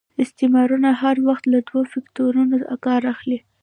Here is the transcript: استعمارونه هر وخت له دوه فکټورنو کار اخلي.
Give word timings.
استعمارونه 0.23 0.89
هر 1.01 1.15
وخت 1.27 1.43
له 1.53 1.59
دوه 1.67 1.83
فکټورنو 1.93 2.57
کار 2.85 3.01
اخلي. 3.13 3.39